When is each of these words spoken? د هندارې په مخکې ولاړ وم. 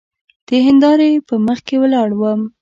د 0.47 0.49
هندارې 0.65 1.09
په 1.27 1.35
مخکې 1.47 1.75
ولاړ 1.81 2.09
وم. 2.19 2.41